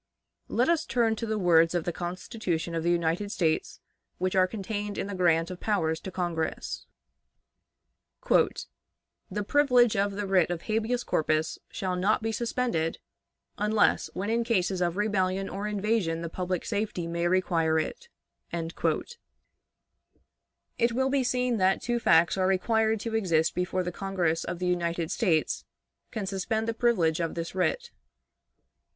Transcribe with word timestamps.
Let 0.47 0.67
us 0.67 0.87
turn 0.87 1.15
to 1.17 1.27
the 1.27 1.37
words 1.37 1.75
of 1.75 1.83
the 1.83 1.93
Constitution 1.93 2.73
of 2.73 2.81
the 2.81 2.89
United 2.89 3.31
States 3.31 3.79
which 4.17 4.33
are 4.35 4.47
contained 4.47 4.97
in 4.97 5.05
the 5.05 5.13
grant 5.13 5.51
of 5.51 5.59
powers 5.59 5.99
to 5.99 6.09
Congress: 6.09 6.87
"The 8.27 9.43
privilege 9.45 9.95
of 9.95 10.13
the 10.13 10.25
writ 10.25 10.49
of 10.49 10.63
habeas 10.63 11.03
corpus 11.03 11.59
shall 11.69 11.95
not 11.95 12.23
be 12.23 12.31
suspended, 12.31 12.97
unless 13.59 14.09
when 14.15 14.31
in 14.31 14.43
cases 14.43 14.81
of 14.81 14.97
rebellion 14.97 15.47
or 15.47 15.67
invasion 15.67 16.23
the 16.23 16.29
public 16.29 16.65
safety 16.65 17.05
may 17.05 17.27
require 17.27 17.77
it." 17.77 18.09
It 18.51 18.73
will 20.93 21.11
be 21.11 21.23
seen 21.23 21.57
that 21.57 21.79
two 21.79 21.99
facts 21.99 22.37
are 22.39 22.47
required 22.47 22.99
to 23.01 23.13
exist 23.13 23.53
before 23.53 23.83
the 23.83 23.91
Congress 23.91 24.43
of 24.43 24.57
the 24.57 24.65
United 24.65 25.11
States 25.11 25.63
can 26.09 26.25
suspend 26.25 26.67
the 26.67 26.73
privilege 26.73 27.19
of 27.19 27.35
this 27.35 27.53
writ. 27.53 27.91